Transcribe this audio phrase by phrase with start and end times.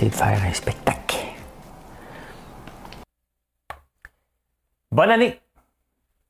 [0.00, 1.16] De faire un spectacle.
[4.92, 5.40] Bonne année!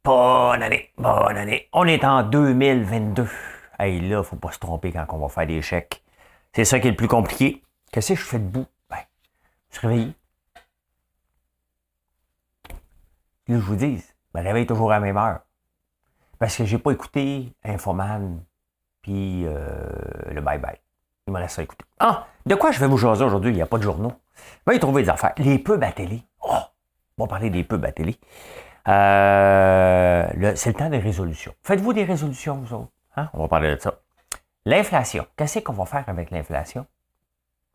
[0.02, 0.90] Bonne année!
[0.96, 1.68] Bonne année!
[1.74, 3.28] On est en 2022.
[3.78, 6.02] Hey, là, faut pas se tromper quand on va faire des chèques.
[6.54, 7.62] C'est ça qui est le plus compliqué.
[7.92, 8.64] Qu'est-ce que je fais debout?
[8.88, 9.00] Ben,
[9.70, 10.14] je réveille.
[13.48, 15.40] Là, je vous dis, je me réveille toujours à la même heure.
[16.38, 18.42] Parce que j'ai pas écouté Infoman
[19.02, 19.60] puis euh,
[20.30, 20.78] le bye-bye.
[21.26, 21.84] Il me reste ça écouter.
[21.98, 22.26] Ah!
[22.48, 23.50] De quoi je vais vous jaser aujourd'hui?
[23.50, 24.14] Il n'y a pas de journaux.
[24.66, 25.34] Vais y trouver des affaires.
[25.36, 25.92] Les pubs à.
[26.40, 26.54] Oh!
[27.18, 28.16] On va parler des pubs à télé.
[28.88, 31.54] Euh, c'est le temps des résolutions.
[31.62, 32.92] Faites-vous des résolutions, vous autres?
[33.16, 33.28] Hein?
[33.34, 34.00] On va parler de ça.
[34.64, 35.26] L'inflation.
[35.36, 36.86] Qu'est-ce qu'on va faire avec l'inflation?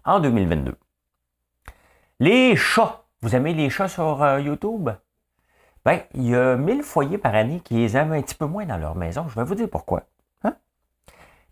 [0.05, 0.75] En 2022?
[2.19, 3.03] Les chats.
[3.21, 4.89] Vous aimez les chats sur euh, YouTube?
[5.85, 8.65] Bien, il y a 1000 foyers par année qui les aiment un petit peu moins
[8.65, 9.27] dans leur maison.
[9.29, 10.01] Je vais vous dire pourquoi.
[10.43, 10.55] Hein?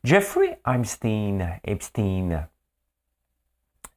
[0.04, 2.48] Jeffrey Epstein, Epstein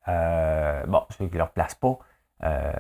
[0.09, 1.99] euh, bon, ceux qui ne leur placent pas,
[2.43, 2.73] euh,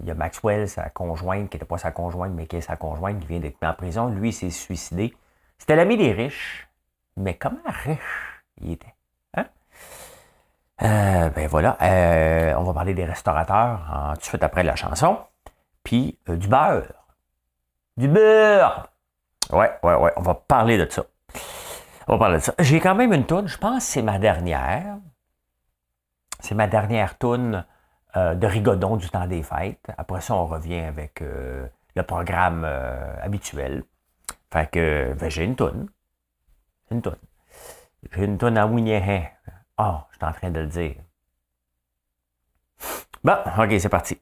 [0.00, 2.76] il y a Maxwell, sa conjointe, qui n'était pas sa conjointe, mais qui est sa
[2.76, 4.08] conjointe, qui vient d'être mis en prison.
[4.08, 5.14] Lui, il s'est suicidé.
[5.58, 6.68] C'était l'ami des riches.
[7.16, 8.94] Mais comment riche il était?
[9.34, 9.46] Hein?
[10.82, 11.76] Euh, ben voilà,
[12.58, 15.18] on va parler des restaurateurs tout de suite après la chanson.
[15.82, 17.06] Puis du beurre.
[17.96, 18.88] Du beurre!
[19.52, 21.04] Ouais, ouais, ouais, on va parler de ça.
[22.08, 22.54] On va parler de ça.
[22.58, 24.98] J'ai quand même une toune, je pense que c'est ma dernière.
[26.40, 27.64] C'est ma dernière toune
[28.16, 29.90] euh, de Rigodon du temps des fêtes.
[29.98, 33.84] Après ça, on revient avec euh, le programme euh, habituel.
[34.52, 35.88] Fait que ben, j'ai une toune.
[36.90, 37.16] Une toune.
[38.12, 39.24] J'ai une toune à Winniehan.
[39.76, 40.94] Ah, oh, je suis en train de le dire.
[43.22, 44.18] Bon, ok, c'est parti.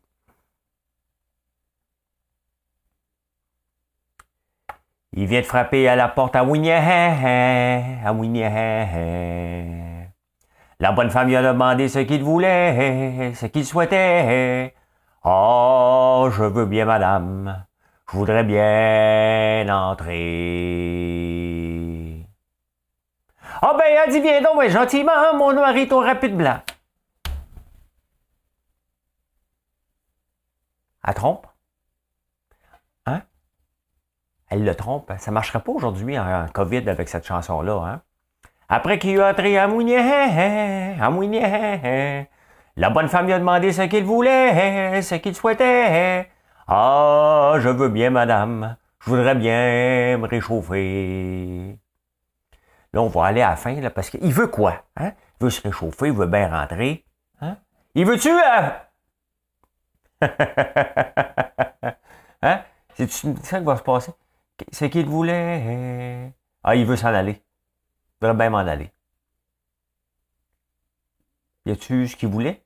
[5.12, 9.83] Il vient de frapper à la porte à Winniehan, à Winniehan.
[10.80, 14.74] La bonne femme lui a demandé ce qu'il voulait, ce qu'il souhaitait.
[15.24, 17.64] Oh, je veux bien, madame.
[18.10, 20.14] Je voudrais bien entrer.
[23.62, 26.60] Ah oh ben, elle dit, viens donc, mais gentiment, mon mari ton rapide blanc.
[31.06, 31.46] Elle trompe?
[33.06, 33.22] Hein?
[34.48, 35.12] Elle le trompe?
[35.18, 38.02] Ça ne marcherait pas aujourd'hui en COVID avec cette chanson-là, hein?
[38.74, 39.98] Après qu'il a entré à Mounier,
[41.00, 42.26] à Mounier,
[42.76, 46.28] la bonne femme lui a demandé ce qu'il voulait, ce qu'il souhaitait.
[46.66, 48.76] Ah, je veux bien, madame.
[48.98, 51.78] Je voudrais bien me réchauffer.
[52.92, 54.82] Là, on va aller à la fin, là, parce qu'il veut quoi?
[54.96, 55.12] Hein?
[55.40, 57.04] Il veut se réchauffer, il veut bien rentrer.
[57.42, 57.58] Hein?
[57.94, 58.30] Il veut-tu...
[58.30, 58.70] Euh...
[62.42, 62.60] hein?
[62.94, 64.10] C'est ça qui va se passer?
[64.72, 66.32] Ce qu'il voulait.
[66.64, 67.43] Ah, il veut s'en aller.
[68.24, 68.90] Je voudrais bien m'en aller.
[71.66, 72.64] Y a-tu ce qu'il voulait?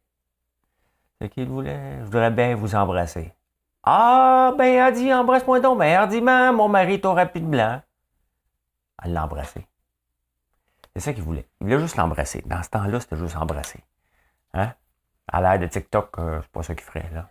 [1.20, 1.98] Ce qu'il voulait?
[1.98, 3.34] Je voudrais bien vous embrasser.
[3.82, 5.80] Ah, ben, dit, embrasse-moi donc.
[5.80, 7.82] Ben, hardiment, mon mari est au rapide blanc.
[9.02, 9.28] Elle l'a.
[10.94, 11.48] C'est ça qu'il voulait.
[11.60, 12.40] Il voulait juste l'embrasser.
[12.46, 13.80] Dans ce temps-là, c'était juste embrasser.
[14.54, 14.72] Hein?
[15.26, 17.28] À l'ère de TikTok, euh, c'est pas ça qu'il ferait, là.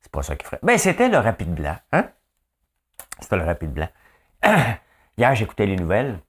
[0.00, 0.60] C'est pas ça qu'il ferait.
[0.62, 1.78] Ben, c'était le rapide blanc.
[1.92, 2.10] Hein?
[3.20, 3.88] C'était le rapide blanc.
[5.16, 6.20] Hier, j'écoutais les nouvelles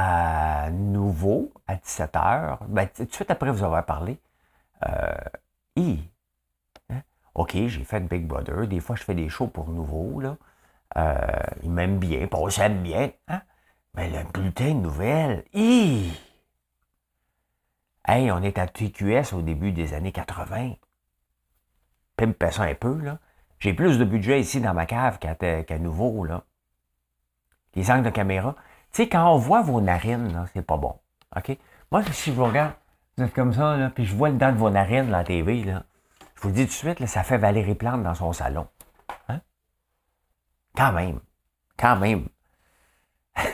[0.00, 4.16] à nouveau à 17h, ben, tout de suite après vous avoir parlé,
[4.86, 5.12] euh,
[5.76, 7.02] hein?
[7.34, 10.36] OK, j'ai fait Big Brother, des fois je fais des shows pour nouveau, là.
[10.96, 11.16] Euh,
[11.64, 13.42] ils m'aiment bien, pas j'aime bien, hein?
[13.94, 15.44] Mais le bulletin de nouvelles!
[18.06, 20.74] Hey, on est à TQS au début des années 80.
[22.16, 23.18] Pimpe ça un peu, là.
[23.58, 26.44] J'ai plus de budget ici dans ma cave qu'à nouveau, là.
[27.74, 28.54] Les angles de caméra.
[28.98, 30.98] Tu sais, quand on voit vos narines, c'est pas bon.
[31.36, 31.56] OK?
[31.92, 32.72] Moi, si je vous regarde,
[33.16, 35.22] vous êtes comme ça, là, puis je vois le dent de vos narines dans la
[35.22, 35.84] TV, là,
[36.34, 38.66] je vous le dis tout de suite, là, ça fait Valérie Plante dans son salon.
[39.28, 39.40] Hein?
[40.74, 41.20] Quand même.
[41.78, 42.26] Quand même.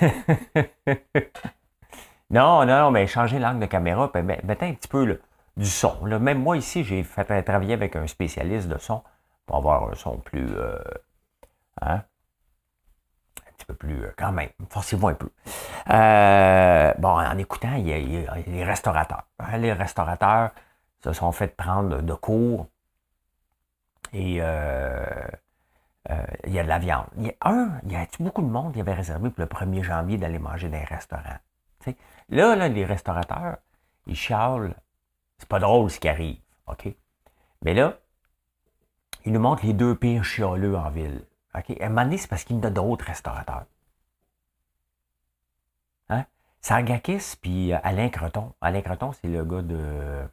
[2.30, 5.20] non, non, non, mais changer l'angle de caméra, puis mettez un petit peu
[5.58, 6.06] du son.
[6.06, 6.18] Là.
[6.18, 9.02] Même moi, ici, j'ai fait travailler avec un spécialiste de son
[9.44, 10.48] pour avoir un son plus.
[10.56, 10.78] Euh,
[11.82, 12.02] hein?
[13.64, 14.50] Peu plus, quand même.
[14.70, 15.30] Forcez-vous un peu.
[15.86, 19.24] bon, en écoutant, il y a, les restaurateurs.
[19.38, 20.50] Hein, les restaurateurs
[21.02, 22.68] se sont fait prendre de cours
[24.12, 24.40] et il y
[26.58, 27.06] a de la viande.
[27.16, 29.46] Il y a un, il y a beaucoup de monde qui avait réservé pour le
[29.46, 31.38] 1er janvier d'aller manger dans les restaurants.
[32.30, 33.58] Là, là, les restaurateurs,
[34.06, 34.74] ils chialent.
[35.38, 36.88] C'est pas drôle ce qui arrive, OK?
[37.62, 37.98] Mais là,
[39.24, 41.24] ils nous montrent les deux pires chialeux en ville.
[41.56, 41.76] OK?
[41.80, 43.64] À un moment donné, c'est parce qu'il y a d'autres restaurateurs.
[46.08, 46.24] Hein?
[46.60, 48.52] Sargakis puis euh, Alain Creton.
[48.60, 50.24] Alain Creton, c'est le gars de,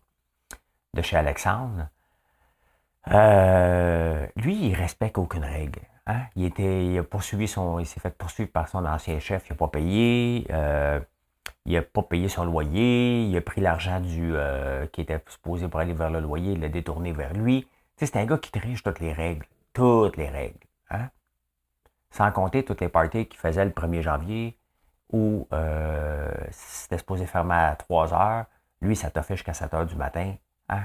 [0.94, 1.88] de chez Alexandre.
[3.12, 5.82] Euh, lui, il respecte aucune règle.
[6.08, 6.22] Hein?
[6.36, 9.68] Il, était, poursuivi son, il s'est fait poursuivre par son ancien chef, il n'a pas
[9.68, 10.48] payé.
[10.50, 11.00] Euh,
[11.66, 14.34] il n'a pas payé son loyer, il a pris l'argent du
[14.92, 17.68] qui était supposé pour aller vers le loyer, il l'a détourné vers lui.
[17.98, 19.46] C'est un gars qui triche toutes les règles.
[19.74, 20.58] Toutes les règles.
[20.92, 21.10] Hein?
[22.12, 24.58] Sans compter toutes les parties qu'il faisait le 1er janvier
[25.12, 28.46] où euh, c'était supposé fermer à 3 heures.
[28.82, 30.36] Lui, ça t'a fait jusqu'à 7 heures du matin.
[30.70, 30.84] Hein?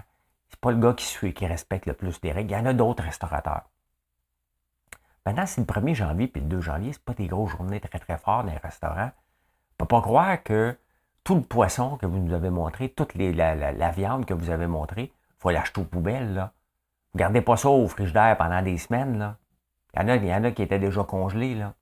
[0.49, 2.51] C'est pas le gars qui respecte le plus les règles.
[2.51, 3.65] Il y en a d'autres restaurateurs.
[5.25, 7.99] Maintenant, c'est le 1er janvier puis le 2 janvier, c'est pas des grosses journées très
[7.99, 9.11] très fortes dans les restaurants.
[9.73, 10.77] On peut pas croire que
[11.25, 15.13] tout le poisson que vous nous avez montré, toute la, viande que vous avez montrée,
[15.13, 16.35] il faut l'acheter aux poubelles.
[16.35, 16.53] Là.
[17.13, 19.19] Vous gardez pas ça au frigidaire pendant des semaines.
[19.19, 19.37] Là.
[19.97, 21.55] Il, y en a, y en a qui étaient déjà congelés.
[21.55, 21.75] Là.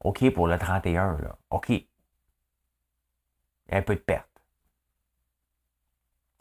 [0.00, 1.18] OK pour le 31.
[1.18, 1.36] Là.
[1.50, 1.68] OK.
[1.70, 1.86] Il
[3.70, 4.28] y a un peu de perte.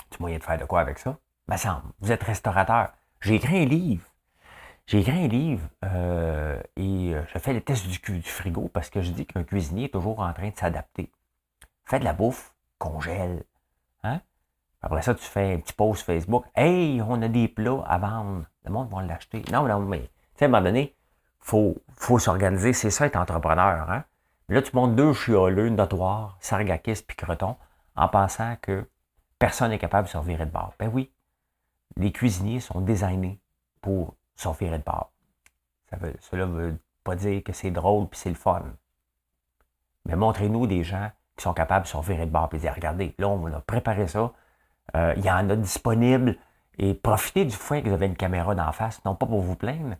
[0.10, 1.18] Tu moyen de faire de quoi avec ça?
[1.48, 1.92] Me semble.
[2.00, 2.94] Vous êtes restaurateur.
[3.22, 4.14] J'ai écrit un livre
[4.86, 8.90] j'ai écrit un livre euh, et euh, je fais le test du, du frigo parce
[8.90, 11.10] que je dis qu'un cuisinier est toujours en train de s'adapter.
[11.86, 13.44] Fais de la bouffe, congèle.
[14.04, 14.20] Hein?
[14.82, 16.46] Après ça, tu fais un petit post Facebook.
[16.56, 18.46] Hey, on a des plats à vendre.
[18.66, 19.44] Le monde va l'acheter.
[19.52, 20.10] Non, non, mais
[20.44, 20.96] à un moment donné,
[21.42, 22.74] il faut, faut s'organiser.
[22.74, 23.90] C'est ça être entrepreneur.
[23.90, 24.04] Hein?
[24.50, 27.56] Là, tu montes deux chioleux notoires, Sargakis puis Creton,
[27.96, 28.88] en pensant que
[29.40, 30.74] personne n'est capable de se revirer de bord.
[30.80, 31.12] Ben oui,
[31.98, 33.40] les cuisiniers sont designés
[33.82, 35.12] pour sont virés de bord.
[35.90, 38.64] Ça veut, cela ne veut pas dire que c'est drôle puis c'est le fun.
[40.06, 43.16] Mais montrez-nous des gens qui sont capables de se virer de bord et dire regardez,
[43.18, 44.32] là, on a préparé ça.
[44.96, 46.38] Euh, il y en a disponible.
[46.78, 49.56] Et profitez du fait que vous avez une caméra d'en face, non pas pour vous
[49.56, 49.96] plaindre,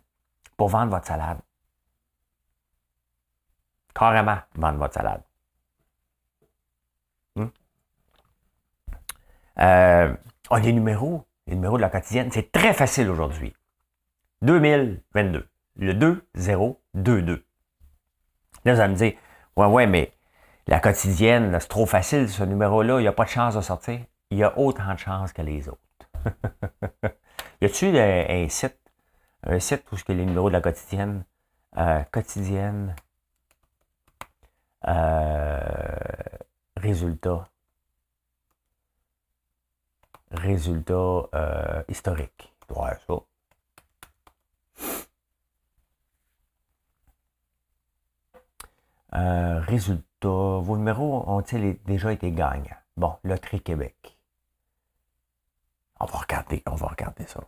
[0.56, 1.38] pour vendre votre salade.
[3.94, 5.22] Carrément, vendre votre salade.
[7.36, 7.46] Hmm?
[9.60, 10.14] Euh,
[10.50, 13.54] oh, les numéros, les numéros de la quotidienne, c'est très facile aujourd'hui.
[14.42, 15.48] 2022.
[15.76, 17.46] Le 2022.
[18.64, 19.12] Là, vous allez me dire,
[19.56, 20.12] ouais, ouais, mais
[20.66, 24.00] la quotidienne, c'est trop facile, ce numéro-là, il n'y a pas de chance de sortir.
[24.30, 25.80] Il y a autant de chances que les autres.
[27.60, 28.78] y a-t-il un, site,
[29.46, 31.24] un site où ce que les numéros de la quotidienne,
[31.76, 32.94] euh, quotidienne,
[34.88, 35.60] euh,
[36.76, 37.48] résultat,
[40.30, 42.52] résultat euh, historique.
[42.70, 43.14] Ouais, ça.
[49.14, 52.76] Euh, résultat, vos numéros ont-ils déjà été gagnants?
[52.96, 54.16] Bon, Loterie Québec.
[56.00, 57.40] On va regarder, on va regarder ça.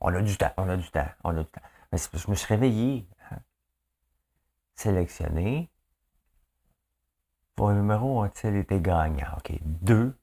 [0.00, 1.60] On a du temps, on a du temps, on a du temps.
[1.92, 3.06] Je me suis réveillé.
[3.30, 3.38] Hein.
[4.74, 5.70] Sélectionné.
[7.56, 9.36] Vos numéros ont-ils été gagnants?
[9.36, 9.52] OK.
[9.62, 10.16] 2,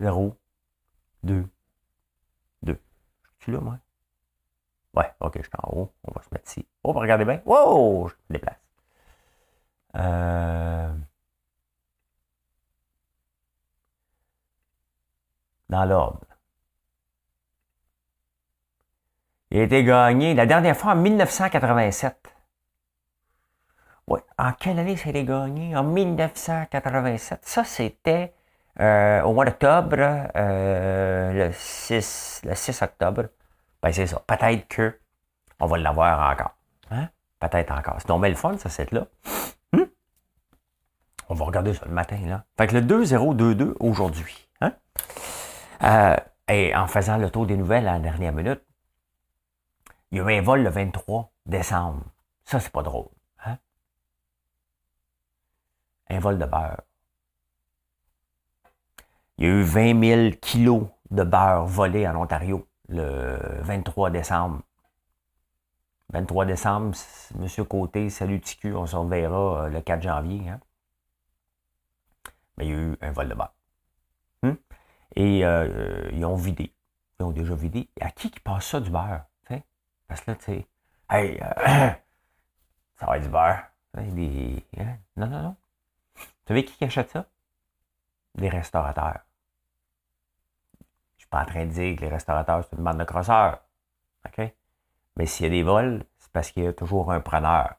[0.00, 0.36] 0,
[1.22, 1.48] 2,
[2.62, 2.80] 2.
[3.38, 3.78] Je suis là, moi?
[4.94, 5.92] Ouais, OK, je suis en haut.
[6.04, 6.66] On va se mettre ici.
[6.82, 7.40] Oh, regardez bien.
[7.44, 8.08] Wow!
[8.08, 8.58] Je me déplace.
[9.94, 10.92] Euh,
[15.68, 16.27] dans l'ordre.
[19.50, 22.16] Il a été gagné la dernière fois en 1987.
[24.08, 24.20] Oui.
[24.38, 25.76] En quelle année ça a été gagné?
[25.76, 27.40] En 1987.
[27.42, 28.32] Ça, c'était
[28.80, 29.96] euh, au mois d'octobre,
[30.36, 33.24] euh, le, 6, le 6 octobre.
[33.82, 34.22] Ben, c'est ça.
[34.26, 34.98] Peut-être que
[35.60, 36.54] on va l'avoir encore.
[36.90, 37.08] Hein?
[37.40, 37.96] Peut-être encore.
[37.98, 39.06] C'est donc le fun, ça, c'est là.
[41.28, 42.44] On va regarder ça le matin, là.
[42.56, 44.72] Fait que le 2022 aujourd'hui, hein?
[45.82, 46.16] Euh,
[46.48, 48.62] et en faisant le tour des nouvelles à la dernière minute,
[50.10, 52.04] il y a eu un vol le 23 décembre.
[52.44, 53.08] Ça, c'est pas drôle.
[53.44, 53.58] Hein?
[56.08, 56.82] Un vol de beurre.
[59.36, 64.62] Il y a eu 20 000 kilos de beurre volés en Ontario le 23 décembre.
[66.10, 66.96] 23 décembre,
[67.38, 67.66] M.
[67.66, 70.48] Côté, salut TQ, on se reverra euh, le 4 janvier.
[70.48, 70.60] Hein?
[72.58, 73.54] mais il y a eu un vol de beurre.
[74.42, 74.54] Hmm?
[75.16, 76.74] Et euh, ils ont vidé.
[77.18, 77.88] Ils ont déjà vidé.
[78.00, 79.24] À qui qui passe ça du beurre?
[80.08, 80.66] Parce que là, tu sais,
[81.10, 81.90] hey, euh,
[82.98, 83.64] Ça va être du beurre.
[83.94, 84.64] Des...
[84.78, 84.96] Hein?
[85.16, 85.56] Non, non, non.
[86.16, 87.26] Vous savez qui achète ça?
[88.34, 89.20] Des restaurateurs.
[91.16, 93.60] Je suis pas en train de dire que les restaurateurs, c'est une bande de crosseurs.
[94.26, 94.52] OK?
[95.16, 97.74] Mais s'il y a des vols, c'est parce qu'il y a toujours un preneur.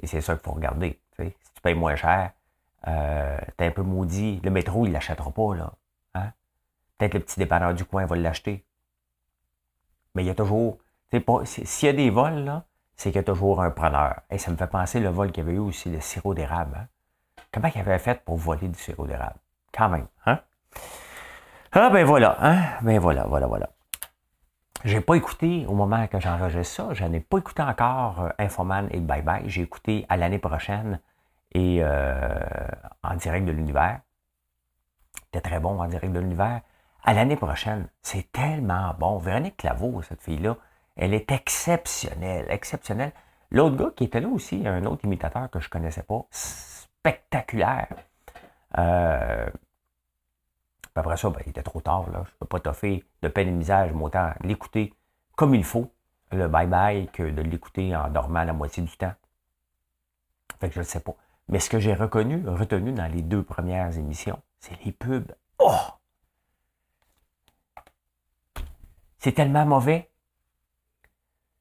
[0.00, 1.00] Et c'est ça qu'il faut regarder.
[1.18, 2.32] Si tu payes moins cher,
[2.86, 4.40] euh, t'es un peu maudit.
[4.44, 5.72] Le métro, il l'achètera pas, là.
[6.14, 6.32] Hein?
[6.98, 8.64] Peut-être le petit dépanneur du coin va l'acheter.
[10.16, 10.78] Mais il y a toujours.
[11.44, 12.64] S'il y a des vols, là,
[12.96, 14.22] c'est qu'il y a toujours un preneur.
[14.30, 16.74] Et ça me fait penser le vol qu'il y avait eu aussi, le sirop d'érable.
[16.76, 16.86] Hein?
[17.52, 19.38] Comment il avait fait pour voler du sirop d'érable?
[19.72, 20.40] Quand même, hein?
[21.72, 22.62] Ah ben voilà, hein?
[22.80, 23.68] Ben voilà, voilà, voilà.
[24.84, 28.88] J'ai pas écouté au moment que j'enregistre ça, je n'ai pas écouté encore euh, Infoman
[28.90, 29.42] et Bye Bye.
[29.46, 31.00] J'ai écouté à l'année prochaine
[31.52, 32.38] et euh,
[33.02, 34.00] en direct de l'univers.
[35.24, 36.62] C'était très bon en direct de l'univers.
[37.08, 39.18] À l'année prochaine, c'est tellement bon.
[39.18, 40.56] Véronique Claveau, cette fille-là,
[40.96, 43.12] elle est exceptionnelle, exceptionnelle.
[43.52, 47.94] L'autre gars qui était là aussi, un autre imitateur que je ne connaissais pas, spectaculaire.
[48.76, 49.46] Euh,
[50.96, 52.10] après ça, ben, il était trop tard.
[52.10, 52.24] Là.
[52.24, 53.86] Je ne peux pas toffer de peine et misère.
[53.88, 54.92] Je m'autant l'écouter
[55.36, 55.92] comme il faut,
[56.32, 59.14] le bye-bye, que de l'écouter en dormant la moitié du temps.
[60.58, 61.14] Fait que je ne sais pas.
[61.46, 65.30] Mais ce que j'ai reconnu, retenu dans les deux premières émissions, c'est les pubs.
[65.60, 65.70] Oh!
[69.26, 70.08] C'est tellement mauvais.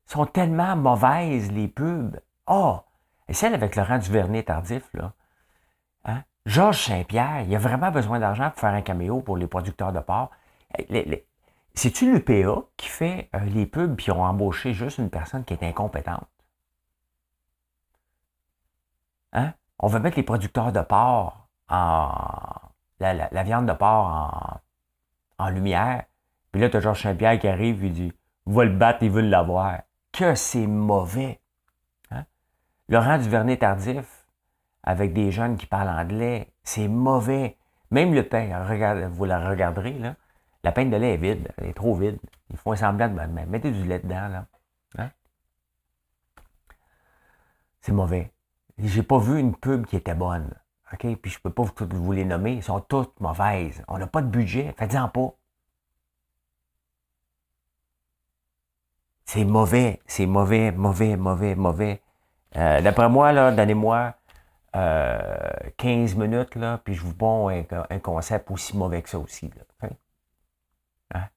[0.05, 2.22] Ils sont tellement mauvaises, les pubs.
[2.45, 2.79] Oh!
[3.27, 5.13] Et celle avec Laurent Duvernay tardif, là.
[6.03, 6.22] Hein?
[6.45, 10.00] Georges Saint-Pierre, il a vraiment besoin d'argent pour faire un caméo pour les producteurs de
[10.00, 10.29] porc.
[11.74, 15.63] C'est-tu l'UPA qui fait euh, les pubs puis ont embauché juste une personne qui est
[15.63, 16.29] incompétente?
[19.34, 19.55] Hein?
[19.79, 22.12] On va mettre les producteurs de porc en.
[23.00, 24.62] La, viande de porc
[25.39, 26.05] en, lumière.
[26.55, 28.13] Puis là, tu as Georges Saint-Pierre qui arrive et dit
[28.45, 29.81] Va le battre, il veut l'avoir.
[30.13, 31.41] Que c'est mauvais.
[32.12, 32.24] Hein?
[32.88, 34.25] Laurent Duvernay tardif,
[34.81, 37.57] avec des jeunes qui parlent anglais, c'est mauvais.
[37.91, 38.63] Même le pain,
[39.09, 40.00] vous la regarderez,
[40.63, 42.19] la peine de lait est vide, elle est trop vide.
[42.50, 44.45] Ils font un semblant de mettez du lait dedans, là.
[44.97, 45.09] Hein?
[47.81, 48.31] C'est mauvais.
[48.77, 50.53] J'ai pas vu une pub qui était bonne.
[50.97, 52.53] Puis je peux pas vous, vous les nommer.
[52.53, 53.83] Ils sont toutes mauvaises.
[53.89, 54.74] On n'a pas de budget.
[54.77, 55.35] Faites-en pas.
[59.25, 60.01] C'est mauvais.
[60.05, 62.01] C'est mauvais, mauvais, mauvais, mauvais.
[62.55, 64.13] Euh, d'après moi, là, donnez-moi
[64.74, 69.50] 15 euh, minutes, là, puis je vous ponds un, concept aussi mauvais que ça aussi.
[69.55, 69.89] Là.
[71.13, 71.27] Hein?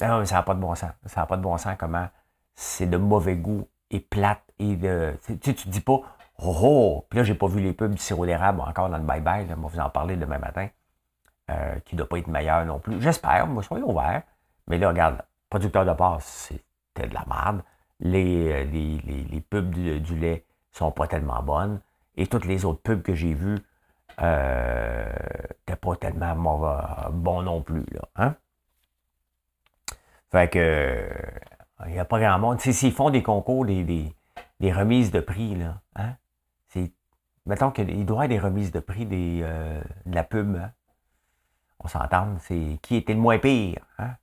[0.00, 0.90] Non, mais ça n'a pas de bon sens.
[1.06, 2.08] Ça n'a pas de bon sens comment
[2.54, 5.18] c'est de mauvais goût et plate et de.
[5.26, 6.00] Tu sais, tu dis pas
[6.38, 7.06] Oh, oh!
[7.08, 9.46] Puis là, j'ai pas vu les pubs du sirop d'érable encore dans le bye-bye.
[9.56, 10.68] On va vous en parler demain matin.
[11.48, 13.00] Euh, qui ne doit pas être meilleur non plus.
[13.00, 14.22] J'espère, moi, soyez ouverts.
[14.66, 16.52] Mais là, regarde, producteur de passe,
[16.96, 17.62] c'était de la merde.
[18.00, 18.98] Les, euh, les,
[19.30, 21.80] les, pubs du, lait sont pas tellement bonnes.
[22.16, 23.58] Et toutes les autres pubs que j'ai vues
[24.20, 25.12] euh,
[25.68, 26.70] n'étaient pas tellement
[27.10, 27.84] bon non plus.
[27.92, 28.34] Là, hein?
[30.30, 31.08] Fait que
[31.86, 32.60] il n'y a pas grand monde.
[32.60, 34.14] S'ils font des concours, des, des,
[34.60, 36.14] des, remises de prix, là, hein?
[37.46, 40.56] Mettons qu'il doit y avoir des remises de prix des, euh, de la pub.
[40.56, 40.72] Hein?
[41.78, 43.86] On s'entend, c'est qui était le moins pire.
[43.98, 44.16] Hein?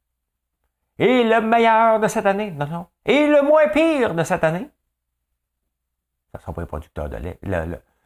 [0.99, 2.51] Et le meilleur de cette année?
[2.51, 2.87] Non, non.
[3.05, 4.69] Et le moins pire de cette année?
[6.31, 7.39] Ça ne sera pas les producteurs de lait.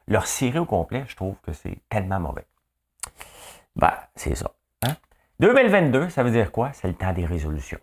[0.08, 2.46] leur série au complet, je trouve que c'est tellement mauvais.
[3.76, 4.52] Ben, c'est ça.
[4.86, 4.96] Hein?
[5.40, 6.72] 2022, ça veut dire quoi?
[6.74, 7.80] C'est le temps des résolutions.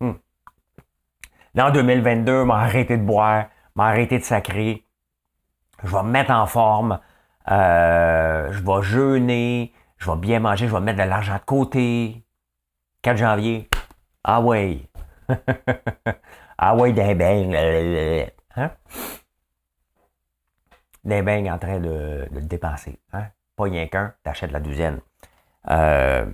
[0.00, 0.14] Hmm.
[1.54, 3.46] Dans 2022, m'a arrêté de boire,
[3.76, 4.84] m'a arrêté de sacrer,
[5.82, 6.98] je vais me mettre en forme,
[7.50, 12.23] euh, je vais jeûner, je vais bien manger, je vais mettre de l'argent de côté.
[13.04, 13.68] 4 janvier,
[14.24, 14.88] ah ouais.
[16.58, 17.54] ah ouais, des beignes.
[18.56, 18.70] Hein?
[21.04, 22.98] Des beignes en train de, le dépenser.
[23.12, 23.26] Hein?
[23.56, 25.00] Pas rien qu'un, t'achètes la douzaine.
[25.68, 26.24] Euh,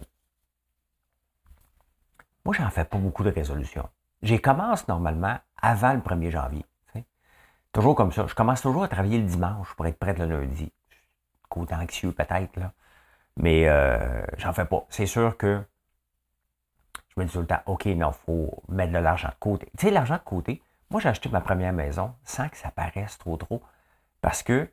[2.45, 3.89] moi, j'en fais pas beaucoup de résolutions.
[4.23, 6.65] J'ai commence normalement avant le 1er janvier.
[7.73, 8.29] Toujours comme ça.
[8.29, 10.73] Je commence toujours à travailler le dimanche pour être prêt le lundi.
[11.49, 12.73] Côté anxieux peut-être, là.
[13.37, 14.87] Mais euh, j'en fais pas.
[14.89, 15.65] C'est sûr que
[17.25, 19.67] me OK, non, il faut mettre de l'argent de côté.
[19.79, 23.19] Tu sais, l'argent de côté, moi j'ai acheté ma première maison sans que ça paraisse
[23.19, 23.63] trop trop.
[24.21, 24.71] Parce que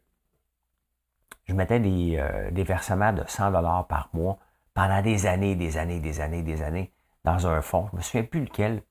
[1.46, 4.38] je mettais des, euh, des versements de 100 dollars par mois
[4.74, 6.92] pendant des années, des années, des années, des années
[7.24, 7.88] dans un fonds.
[7.88, 8.84] Je ne me souviens plus lequel,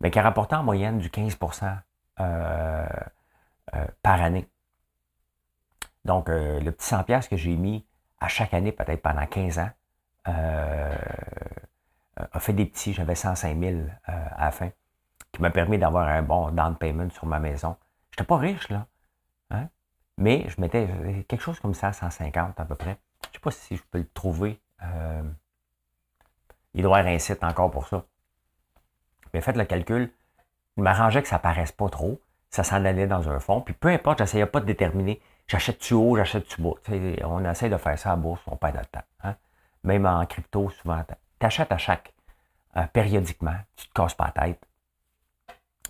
[0.00, 1.76] mais qui rapportait en moyenne du 15%
[2.20, 2.86] euh,
[3.74, 4.48] euh, par année.
[6.04, 7.86] Donc, euh, le petit 100 que j'ai mis
[8.20, 9.70] à chaque année, peut-être pendant 15 ans,
[10.28, 10.94] euh,
[12.16, 12.92] a fait des petits.
[12.92, 14.70] J'avais 105 000 à la fin.
[15.32, 17.76] qui m'a permis d'avoir un bon down payment sur ma maison.
[18.10, 18.86] Je n'étais pas riche, là.
[19.50, 19.68] Hein?
[20.18, 20.88] Mais je mettais
[21.28, 22.98] quelque chose comme ça, 150 à peu près.
[23.24, 24.60] Je ne sais pas si je peux le trouver.
[24.82, 25.22] Euh,
[26.74, 28.04] il doit y avoir un site encore pour ça.
[29.32, 30.12] Mais faites le calcul.
[30.76, 32.20] Il m'arrangeait que ça ne paraisse pas trop.
[32.50, 33.60] Ça s'en allait dans un fond.
[33.60, 35.20] Puis peu importe, j'essayais pas de déterminer.
[35.46, 36.74] J'achète-tu haut, j'achète-tu bas.
[37.24, 39.02] on essaie de faire ça à bourse, on perd notre temps.
[39.24, 39.36] Hein.
[39.82, 41.02] Même en crypto, souvent,
[41.40, 42.12] tu achètes à chaque,
[42.76, 43.56] euh, périodiquement.
[43.76, 44.66] Tu te casses pas la tête.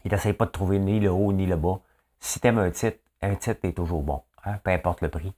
[0.04, 1.80] Et tu pas de trouver ni le haut ni le bas.
[2.20, 4.22] Si tu aimes un titre, un titre est toujours bon.
[4.44, 5.34] Hein, peu importe le prix.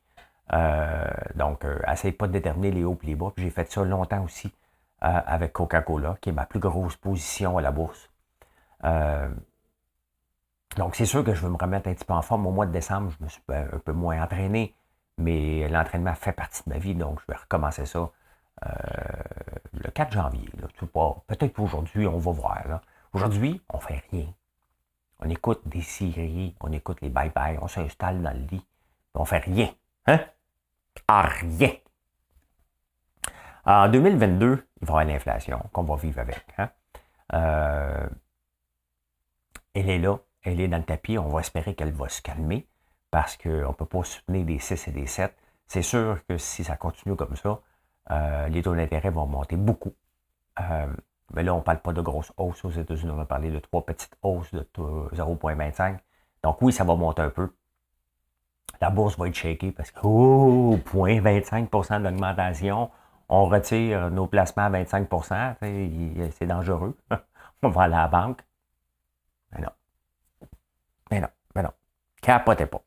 [0.52, 1.04] Euh,
[1.34, 3.32] donc, euh, essaye pas de déterminer les hauts et les bas.
[3.36, 4.52] J'ai fait ça longtemps aussi
[5.02, 8.08] euh, avec Coca-Cola, qui est ma plus grosse position à la bourse.
[10.76, 12.46] Donc, c'est sûr que je veux me remettre un petit peu en forme.
[12.46, 14.74] Au mois de décembre, je me suis un peu moins entraîné,
[15.18, 18.10] mais l'entraînement fait partie de ma vie, donc je vais recommencer ça
[18.62, 18.68] euh,
[19.72, 20.48] le 4 janvier.
[21.26, 22.80] Peut-être qu'aujourd'hui, on va voir.
[23.12, 24.26] Aujourd'hui, on fait rien.
[25.20, 28.66] On écoute des séries, on écoute les bye-bye, on s'installe dans le lit,
[29.14, 29.70] on fait rien.
[30.06, 30.18] Hein?
[31.06, 31.72] Ah, rien.
[33.64, 36.44] En 2022, il va y avoir l'inflation qu'on va vivre avec.
[36.58, 36.70] Hein?
[37.34, 38.08] Euh,
[39.74, 41.18] elle est là, elle est dans le tapis.
[41.18, 42.66] On va espérer qu'elle va se calmer
[43.10, 45.32] parce qu'on ne peut pas soutenir des 6 et des 7.
[45.68, 47.60] C'est sûr que si ça continue comme ça,
[48.12, 49.94] euh, les taux d'intérêt vont monter beaucoup.
[50.60, 50.86] Euh,
[51.34, 53.10] mais là, on ne parle pas de grosses hausses aux États-Unis.
[53.10, 54.66] On va parler de trois petites hausses de
[55.14, 55.98] 0,25.
[56.42, 57.54] Donc oui, ça va monter un peu.
[58.80, 62.90] La bourse va être shakée parce que, oh, 0,25% d'augmentation
[63.34, 65.56] on retire nos placements à 25%
[66.32, 66.94] c'est dangereux.
[67.62, 68.42] on va aller à la banque.
[69.52, 69.70] Mais non.
[71.10, 71.72] Mais non, mais non.
[72.20, 72.82] Capotez pas.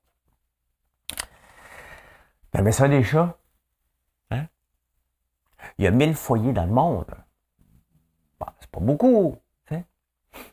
[2.62, 3.36] Mais ça, des chats?
[5.78, 7.14] Il y a 1000 foyers dans le monde.
[8.60, 9.38] C'est pas beaucoup,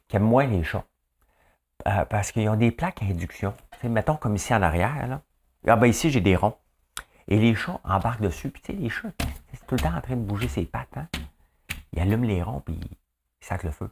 [0.08, 0.84] qui aiment moins les chats.
[1.88, 3.54] Euh, parce qu'ils ont des plaques à induction.
[3.82, 5.06] mettons comme ici en arrière.
[5.06, 5.22] Là.
[5.66, 6.56] Ah ben ici, j'ai des ronds.
[7.28, 8.50] Et les chats embarquent dessus.
[8.50, 9.12] Puis tu sais, les chats,
[9.52, 10.96] c'est tout le temps en train de bouger ses pattes.
[10.96, 11.08] Hein?
[11.92, 13.90] Ils allument les ronds, puis ils sacent le feu.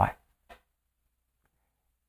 [0.00, 0.14] Ouais.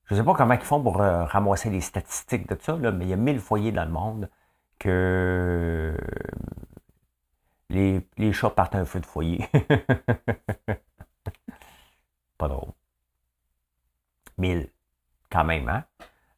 [0.05, 2.91] Je ne sais pas comment ils font pour euh, ramasser les statistiques de ça, là,
[2.91, 4.29] mais il y a mille foyers dans le monde
[4.79, 5.97] que
[7.75, 9.47] les, chats partent un feu de foyer.
[12.37, 12.71] pas drôle.
[14.37, 14.69] Mille,
[15.29, 15.83] quand même, hein?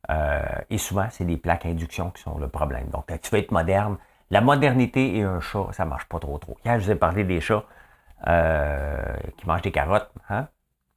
[0.10, 2.89] Euh, et souvent, c'est des plaques à induction qui sont le problème.
[2.89, 3.97] Donc, tu veux être moderne.
[4.30, 6.58] La modernité et un chat, ça marche pas trop trop.
[6.63, 7.63] Hier, je vous ai parlé des chats
[8.28, 10.12] euh, qui mangent des carottes.
[10.30, 10.47] Hein?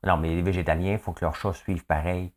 [0.05, 2.33] Non, mais les végétaliens, il faut que leurs chats suivent pareil.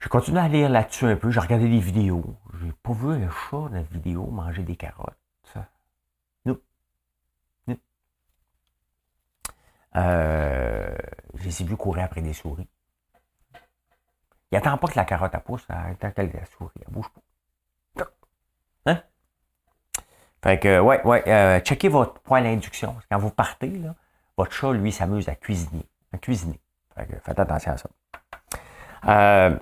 [0.00, 1.30] Je continue à lire là-dessus un peu.
[1.30, 2.36] J'ai regardé des vidéos.
[2.60, 5.16] J'ai pas vu un chat dans la vidéo manger des carottes.
[6.46, 6.58] Non.
[7.66, 7.76] non.
[9.96, 10.96] Euh,
[11.34, 12.68] je les ai vus courir après des souris.
[14.52, 17.08] Il n'attend pas que la carotte à pousse, il attend qu'elle la souris, elle bouge
[17.94, 18.06] pas.
[18.86, 19.02] Hein?
[20.42, 22.96] Fait que, ouais, ouais, euh, checkez votre poêle à induction.
[23.10, 23.80] Quand vous partez,
[24.36, 25.86] votre chat, lui, s'amuse à cuisiner.
[26.12, 26.60] À cuisiner.
[26.94, 27.90] Fait que, faites attention à ça.
[29.06, 29.56] Euh,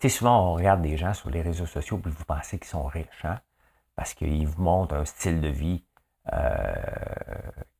[0.00, 2.68] tu sais, souvent, on regarde des gens sur les réseaux sociaux et vous pensez qu'ils
[2.68, 3.40] sont riches, hein?
[3.94, 5.84] Parce qu'ils vous montrent un style de vie
[6.32, 6.74] euh,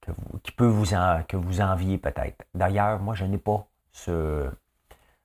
[0.06, 2.44] que vous, qui peut vous, en, que vous enviez peut-être.
[2.54, 4.50] D'ailleurs, moi, je n'ai pas ce,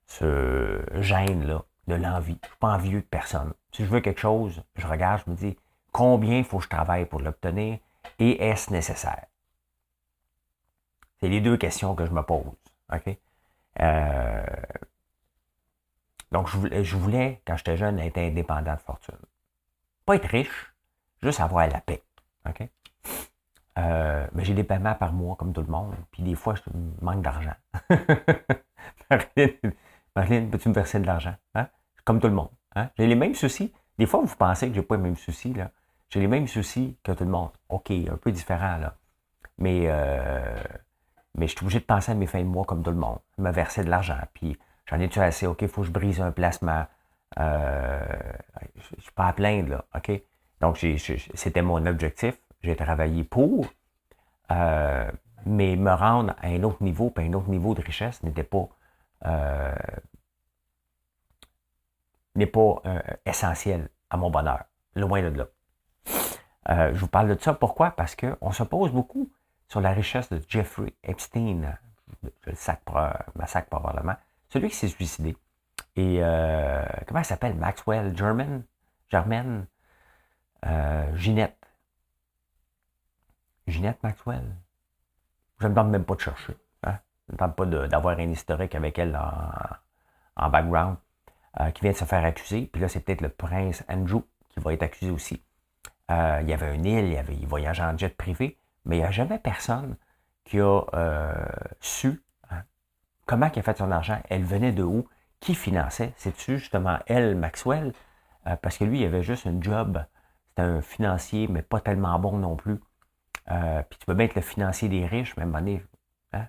[0.08, 2.38] ce gêne-là de l'envie.
[2.42, 3.54] Je ne suis pas envieux de personne.
[3.72, 5.58] Si je veux quelque chose, je regarde, je me dis
[5.92, 7.80] combien il faut que je travaille pour l'obtenir
[8.20, 9.26] et est-ce nécessaire?
[11.20, 12.52] C'est les deux questions que je me pose.
[12.92, 13.18] OK?
[13.80, 14.44] Euh,
[16.32, 19.18] donc, je voulais, quand j'étais jeune, être indépendant de fortune.
[20.06, 20.74] Pas être riche,
[21.22, 22.02] juste avoir la paix.
[22.48, 22.68] OK?
[23.78, 25.94] Euh, mais j'ai des paiements par mois, comme tout le monde.
[26.12, 26.62] Puis des fois, je
[27.02, 27.56] manque d'argent.
[30.16, 31.36] Marlène, peux-tu me verser de l'argent?
[31.56, 31.68] Hein?
[32.04, 32.50] Comme tout le monde.
[32.76, 32.90] Hein?
[32.98, 33.74] J'ai les mêmes soucis.
[33.98, 35.54] Des fois, vous pensez que je n'ai pas les mêmes soucis.
[35.54, 35.72] Là.
[36.10, 37.52] J'ai les mêmes soucis que tout le monde.
[37.70, 38.96] OK, un peu différent, là.
[39.58, 40.56] Mais, euh,
[41.36, 43.20] mais je suis obligé de penser à mes fins de mois comme tout le monde.
[43.38, 44.18] Me verser de l'argent.
[44.34, 44.58] Puis
[44.88, 45.48] j'en ai-tu assez?
[45.48, 46.86] OK, il faut que je brise un placement.
[47.40, 48.00] Euh,
[48.76, 49.86] je ne suis pas à plaindre, là.
[49.96, 50.12] OK?
[50.60, 52.38] Donc, c'était mon objectif.
[52.64, 53.68] J'ai travaillé pour.
[54.52, 55.12] Euh,
[55.46, 58.68] mais me rendre à un autre niveau, puis un autre niveau de richesse n'était pas
[59.26, 59.74] euh,
[62.36, 64.66] n'est pas euh, essentiel à mon bonheur.
[64.96, 65.48] Loin de là.
[66.94, 67.54] Je vous parle de ça.
[67.54, 67.92] Pourquoi?
[67.92, 69.32] Parce qu'on se pose beaucoup
[69.68, 71.78] sur la richesse de Jeffrey Epstein.
[72.46, 72.82] Le sac,
[73.36, 74.16] massacre probablement.
[74.50, 75.36] Celui qui s'est suicidé.
[75.96, 76.20] Et
[77.08, 77.56] comment elle s'appelle?
[77.56, 78.64] Maxwell German?
[79.10, 79.66] Germaine?
[81.16, 81.61] Ginette.
[83.72, 84.56] Ginette Maxwell.
[85.60, 86.56] Je ne demande même pas de chercher.
[86.86, 89.18] ne tente pas d'avoir un historique avec elle
[90.36, 90.98] en, background,
[91.74, 92.70] qui vient de se faire accuser.
[92.72, 95.44] Puis là, c'est peut-être le prince Andrew qui va être accusé aussi.
[96.10, 99.12] il y avait une île, il, avait, voyageait en jet privé, mais il n'y a
[99.12, 99.96] jamais personne
[100.44, 100.82] qui a
[101.80, 102.64] su hein,
[103.26, 105.08] comment il a fait son argent, elle venait de où,
[105.40, 106.14] qui finançait?
[106.18, 107.94] C'est-tu justement elle, Maxwell?
[108.62, 110.04] parce que lui, il avait juste un job
[110.56, 112.80] c'est un financier, mais pas tellement bon non plus.
[113.52, 115.84] Euh, puis tu peux bien être le financier des riches, même année.
[116.34, 116.48] Hein?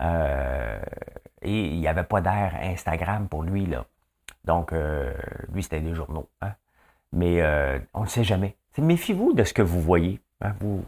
[0.00, 0.80] Euh,
[1.42, 3.86] et il n'y avait pas d'air Instagram pour lui, là.
[4.44, 5.12] Donc, euh,
[5.52, 6.28] lui, c'était des journaux.
[6.42, 6.52] Hein?
[7.12, 7.42] Mais
[7.94, 8.56] on ne sait jamais.
[8.78, 10.20] Méfiez-vous de ce que vous voyez.
[10.42, 10.54] Hein?
[10.60, 10.84] Vous,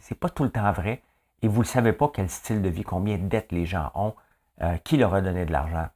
[0.00, 1.02] c'est pas tout le temps vrai.
[1.42, 4.14] Et vous ne savez pas quel style de vie, combien de dettes les gens ont,
[4.84, 5.88] qui leur a donné de l'argent.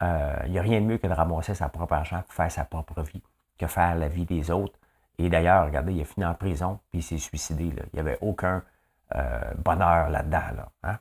[0.00, 2.64] Il n'y a rien de mieux que de ramasser sa propre argent pour faire sa
[2.64, 3.22] propre vie,
[3.56, 4.76] que faire la vie des autres.
[5.22, 7.64] Et d'ailleurs, regardez, il a fini en prison, puis il s'est suicidé.
[7.64, 8.62] Il n'y avait aucun
[9.14, 10.64] euh, bonheur là-dedans.
[10.82, 10.96] Hein.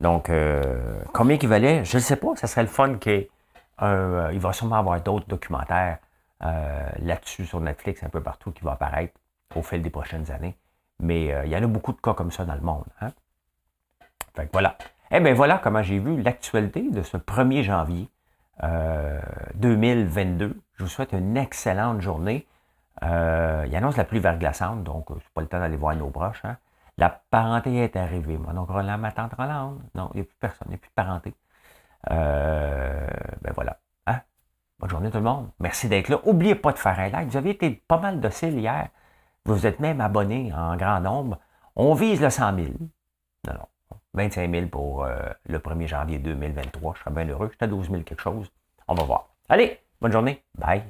[0.00, 2.36] Donc, euh, combien il valait, je ne sais pas.
[2.36, 3.26] Ça serait le fun qu'il
[3.82, 5.98] euh, va sûrement avoir d'autres documentaires
[6.40, 9.14] là-dessus sur Netflix, un peu partout, qui vont apparaître
[9.56, 10.56] au fil des prochaines années.
[11.00, 12.84] Mais il y en a beaucoup de cas comme ça dans le monde.
[13.00, 13.10] Hein.
[14.36, 14.76] Fait que voilà.
[15.10, 18.08] Eh bien, voilà comment j'ai vu l'actualité de ce 1er janvier
[19.54, 20.60] 2022.
[20.74, 22.46] Je vous souhaite une excellente journée.
[23.02, 26.08] Euh, il annonce la pluie verglaçante, donc euh, c'est pas le temps d'aller voir nos
[26.08, 26.44] broches.
[26.44, 26.56] Hein.
[26.98, 28.38] La parenté est arrivée.
[28.38, 29.78] Mon oncle Roland, ma tante Roland.
[29.94, 31.34] Non, il n'y a plus personne, il n'y a plus de parenté.
[32.10, 33.06] Euh,
[33.42, 33.78] ben voilà.
[34.06, 34.20] Hein?
[34.78, 35.50] Bonne journée tout le monde.
[35.60, 36.20] Merci d'être là.
[36.24, 37.28] N'oubliez pas de faire un like.
[37.28, 38.88] Vous avez été pas mal docile hier.
[39.44, 41.38] Vous êtes même abonné en grand nombre.
[41.76, 42.68] On vise le 100 000.
[43.46, 43.66] Non, non.
[44.14, 46.94] 25 000 pour euh, le 1er janvier 2023.
[46.94, 47.50] Je serais bien heureux.
[47.52, 48.50] J'étais à 12 000 quelque chose.
[48.88, 49.28] On va voir.
[49.48, 50.42] Allez, bonne journée.
[50.54, 50.82] Bye.